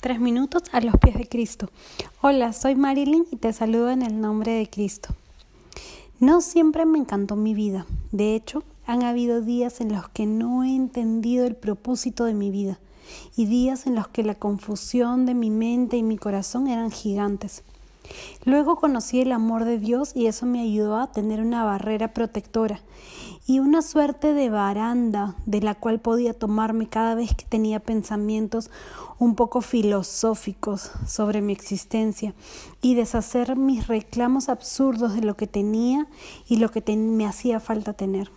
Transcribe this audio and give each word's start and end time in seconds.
Tres 0.00 0.20
minutos 0.20 0.62
a 0.70 0.80
los 0.80 0.94
pies 0.96 1.16
de 1.16 1.26
Cristo. 1.26 1.70
Hola, 2.20 2.52
soy 2.52 2.76
Marilyn 2.76 3.26
y 3.32 3.36
te 3.36 3.52
saludo 3.52 3.90
en 3.90 4.02
el 4.02 4.20
nombre 4.20 4.52
de 4.52 4.70
Cristo. 4.70 5.08
No 6.20 6.40
siempre 6.40 6.86
me 6.86 6.98
encantó 6.98 7.34
mi 7.34 7.52
vida. 7.52 7.84
De 8.12 8.36
hecho, 8.36 8.62
han 8.86 9.02
habido 9.02 9.40
días 9.40 9.80
en 9.80 9.92
los 9.92 10.08
que 10.08 10.24
no 10.24 10.62
he 10.62 10.68
entendido 10.68 11.48
el 11.48 11.56
propósito 11.56 12.26
de 12.26 12.34
mi 12.34 12.52
vida 12.52 12.78
y 13.36 13.46
días 13.46 13.88
en 13.88 13.96
los 13.96 14.06
que 14.06 14.22
la 14.22 14.36
confusión 14.36 15.26
de 15.26 15.34
mi 15.34 15.50
mente 15.50 15.96
y 15.96 16.04
mi 16.04 16.16
corazón 16.16 16.68
eran 16.68 16.92
gigantes. 16.92 17.64
Luego 18.44 18.76
conocí 18.76 19.20
el 19.20 19.32
amor 19.32 19.64
de 19.64 19.78
Dios 19.78 20.12
y 20.14 20.26
eso 20.26 20.46
me 20.46 20.60
ayudó 20.60 20.96
a 20.96 21.12
tener 21.12 21.40
una 21.40 21.64
barrera 21.64 22.14
protectora 22.14 22.80
y 23.46 23.60
una 23.60 23.82
suerte 23.82 24.34
de 24.34 24.50
baranda 24.50 25.36
de 25.46 25.60
la 25.60 25.74
cual 25.74 26.00
podía 26.00 26.34
tomarme 26.34 26.88
cada 26.88 27.14
vez 27.14 27.34
que 27.34 27.44
tenía 27.44 27.80
pensamientos 27.80 28.70
un 29.18 29.34
poco 29.34 29.60
filosóficos 29.60 30.90
sobre 31.06 31.40
mi 31.40 31.52
existencia 31.52 32.34
y 32.82 32.94
deshacer 32.94 33.56
mis 33.56 33.86
reclamos 33.88 34.48
absurdos 34.48 35.14
de 35.14 35.22
lo 35.22 35.36
que 35.36 35.46
tenía 35.46 36.06
y 36.48 36.56
lo 36.56 36.70
que 36.70 36.82
me 36.96 37.26
hacía 37.26 37.60
falta 37.60 37.92
tener. 37.92 38.30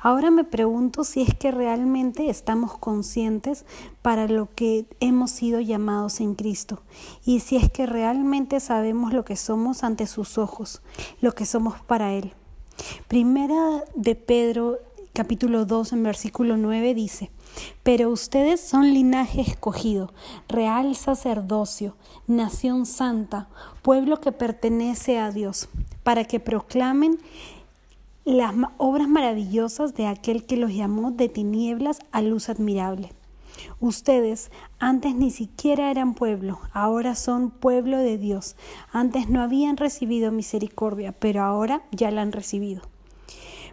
Ahora 0.00 0.30
me 0.30 0.44
pregunto 0.44 1.04
si 1.04 1.22
es 1.22 1.34
que 1.34 1.50
realmente 1.50 2.30
estamos 2.30 2.78
conscientes 2.78 3.64
para 4.02 4.28
lo 4.28 4.54
que 4.54 4.86
hemos 5.00 5.30
sido 5.30 5.60
llamados 5.60 6.20
en 6.20 6.34
Cristo 6.34 6.82
y 7.24 7.40
si 7.40 7.56
es 7.56 7.70
que 7.70 7.86
realmente 7.86 8.60
sabemos 8.60 9.12
lo 9.12 9.24
que 9.24 9.36
somos 9.36 9.84
ante 9.84 10.06
sus 10.06 10.38
ojos, 10.38 10.82
lo 11.20 11.32
que 11.32 11.46
somos 11.46 11.80
para 11.80 12.12
Él. 12.12 12.32
Primera 13.08 13.84
de 13.94 14.14
Pedro 14.14 14.78
capítulo 15.16 15.64
2 15.64 15.94
en 15.94 16.02
versículo 16.02 16.58
9 16.58 16.92
dice, 16.92 17.30
pero 17.82 18.10
ustedes 18.10 18.60
son 18.60 18.92
linaje 18.92 19.40
escogido, 19.40 20.12
real 20.46 20.94
sacerdocio, 20.94 21.96
nación 22.26 22.84
santa, 22.84 23.48
pueblo 23.80 24.20
que 24.20 24.30
pertenece 24.30 25.18
a 25.18 25.30
Dios, 25.30 25.70
para 26.02 26.24
que 26.24 26.38
proclamen 26.38 27.18
las 28.26 28.52
obras 28.76 29.08
maravillosas 29.08 29.94
de 29.94 30.08
aquel 30.08 30.44
que 30.44 30.56
los 30.56 30.74
llamó 30.74 31.12
de 31.12 31.28
tinieblas 31.28 32.00
a 32.10 32.22
luz 32.22 32.48
admirable. 32.48 33.12
Ustedes 33.78 34.50
antes 34.80 35.14
ni 35.14 35.30
siquiera 35.30 35.92
eran 35.92 36.14
pueblo, 36.14 36.58
ahora 36.72 37.14
son 37.14 37.50
pueblo 37.50 37.98
de 37.98 38.18
Dios. 38.18 38.56
Antes 38.92 39.28
no 39.28 39.42
habían 39.42 39.76
recibido 39.76 40.32
misericordia, 40.32 41.12
pero 41.12 41.44
ahora 41.44 41.82
ya 41.92 42.10
la 42.10 42.22
han 42.22 42.32
recibido. 42.32 42.82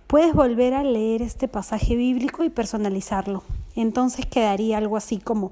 Puedes 0.05 0.35
volver 0.35 0.75
a 0.75 0.83
leer 0.83 1.23
este 1.23 1.47
pasaje 1.47 1.95
bíblico 1.95 2.43
y 2.43 2.51
personalizarlo. 2.51 3.41
Entonces 3.75 4.25
quedaría 4.25 4.77
algo 4.77 4.97
así 4.97 5.17
como, 5.17 5.51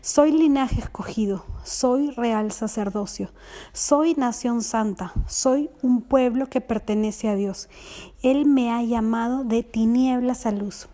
soy 0.00 0.32
linaje 0.32 0.80
escogido, 0.80 1.44
soy 1.62 2.10
real 2.10 2.50
sacerdocio, 2.50 3.30
soy 3.72 4.14
nación 4.14 4.62
santa, 4.62 5.12
soy 5.28 5.70
un 5.80 6.02
pueblo 6.02 6.48
que 6.48 6.60
pertenece 6.60 7.28
a 7.28 7.36
Dios. 7.36 7.68
Él 8.22 8.46
me 8.46 8.72
ha 8.72 8.82
llamado 8.82 9.44
de 9.44 9.62
tinieblas 9.62 10.46
a 10.46 10.50
luz. 10.50 10.88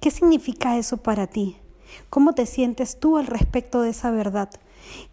¿Qué 0.00 0.10
significa 0.10 0.78
eso 0.78 0.98
para 0.98 1.26
ti? 1.26 1.56
¿Cómo 2.10 2.34
te 2.34 2.46
sientes 2.46 3.00
tú 3.00 3.16
al 3.16 3.26
respecto 3.26 3.80
de 3.80 3.90
esa 3.90 4.10
verdad? 4.10 4.50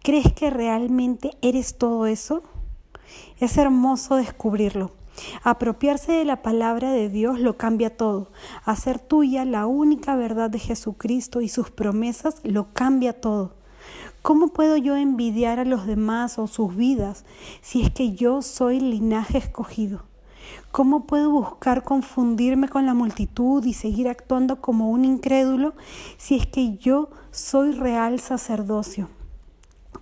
¿Crees 0.02 0.32
que 0.32 0.50
realmente 0.50 1.32
eres 1.42 1.78
todo 1.78 2.06
eso? 2.06 2.42
Es 3.38 3.56
hermoso 3.56 4.16
descubrirlo. 4.16 4.92
Apropiarse 5.42 6.12
de 6.12 6.24
la 6.24 6.42
palabra 6.42 6.90
de 6.92 7.08
Dios 7.08 7.40
lo 7.40 7.56
cambia 7.56 7.96
todo. 7.96 8.30
Hacer 8.64 8.98
tuya 8.98 9.44
la 9.44 9.66
única 9.66 10.16
verdad 10.16 10.50
de 10.50 10.58
Jesucristo 10.58 11.40
y 11.40 11.48
sus 11.48 11.70
promesas 11.70 12.40
lo 12.44 12.72
cambia 12.72 13.20
todo. 13.20 13.54
¿Cómo 14.22 14.48
puedo 14.48 14.76
yo 14.76 14.96
envidiar 14.96 15.58
a 15.58 15.64
los 15.64 15.86
demás 15.86 16.38
o 16.38 16.46
sus 16.46 16.76
vidas 16.76 17.24
si 17.60 17.82
es 17.82 17.90
que 17.90 18.12
yo 18.12 18.40
soy 18.40 18.78
linaje 18.78 19.38
escogido? 19.38 20.04
¿Cómo 20.70 21.06
puedo 21.06 21.30
buscar 21.30 21.82
confundirme 21.82 22.68
con 22.68 22.86
la 22.86 22.94
multitud 22.94 23.64
y 23.64 23.74
seguir 23.74 24.08
actuando 24.08 24.60
como 24.60 24.90
un 24.90 25.04
incrédulo 25.04 25.74
si 26.18 26.36
es 26.36 26.46
que 26.46 26.76
yo 26.76 27.10
soy 27.30 27.72
real 27.72 28.20
sacerdocio? 28.20 29.08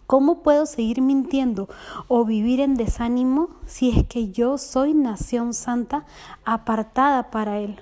¿Cómo 0.07 0.43
puedo 0.43 0.67
seguir 0.67 1.01
mintiendo 1.01 1.69
o 2.09 2.25
vivir 2.25 2.61
en 2.61 2.75
desánimo 2.75 3.51
si 3.67 3.91
es 3.91 4.07
que 4.07 4.31
yo 4.31 4.59
soy 4.59 4.95
nación 4.95 5.55
santa 5.55 6.05
apartada 6.45 7.31
para 7.31 7.59
Él? 7.61 7.81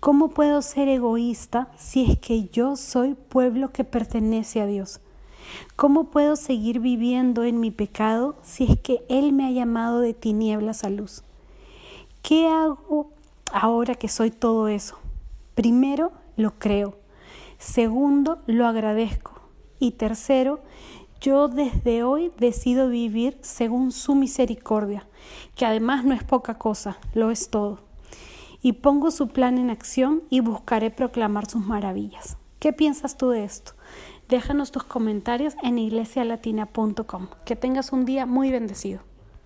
¿Cómo 0.00 0.28
puedo 0.28 0.62
ser 0.62 0.88
egoísta 0.88 1.68
si 1.76 2.04
es 2.04 2.18
que 2.18 2.48
yo 2.48 2.76
soy 2.76 3.14
pueblo 3.14 3.72
que 3.72 3.82
pertenece 3.82 4.60
a 4.60 4.66
Dios? 4.66 5.00
¿Cómo 5.74 6.04
puedo 6.04 6.36
seguir 6.36 6.80
viviendo 6.80 7.44
en 7.44 7.60
mi 7.60 7.70
pecado 7.70 8.36
si 8.42 8.64
es 8.64 8.78
que 8.78 9.04
Él 9.08 9.32
me 9.32 9.46
ha 9.46 9.50
llamado 9.50 10.00
de 10.00 10.14
tinieblas 10.14 10.84
a 10.84 10.90
luz? 10.90 11.22
¿Qué 12.22 12.48
hago 12.48 13.10
ahora 13.52 13.94
que 13.94 14.08
soy 14.08 14.30
todo 14.30 14.68
eso? 14.68 14.98
Primero, 15.54 16.12
lo 16.36 16.58
creo. 16.58 16.96
Segundo, 17.58 18.38
lo 18.46 18.66
agradezco. 18.66 19.32
Y 19.78 19.92
tercero, 19.92 20.60
yo 21.20 21.48
desde 21.48 22.02
hoy 22.02 22.30
decido 22.38 22.88
vivir 22.88 23.38
según 23.42 23.92
su 23.92 24.14
misericordia, 24.14 25.06
que 25.54 25.66
además 25.66 26.04
no 26.04 26.14
es 26.14 26.24
poca 26.24 26.58
cosa, 26.58 26.98
lo 27.14 27.30
es 27.30 27.50
todo. 27.50 27.80
Y 28.62 28.72
pongo 28.74 29.10
su 29.10 29.28
plan 29.28 29.58
en 29.58 29.70
acción 29.70 30.22
y 30.30 30.40
buscaré 30.40 30.90
proclamar 30.90 31.48
sus 31.48 31.64
maravillas. 31.64 32.36
¿Qué 32.58 32.72
piensas 32.72 33.16
tú 33.16 33.30
de 33.30 33.44
esto? 33.44 33.72
Déjanos 34.28 34.72
tus 34.72 34.82
comentarios 34.82 35.54
en 35.62 35.78
iglesialatina.com. 35.78 37.28
Que 37.44 37.54
tengas 37.54 37.92
un 37.92 38.04
día 38.04 38.26
muy 38.26 38.50
bendecido. 38.50 39.02